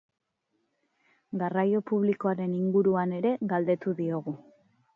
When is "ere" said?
3.21-3.35